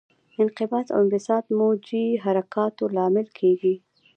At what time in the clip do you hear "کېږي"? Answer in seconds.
3.39-3.75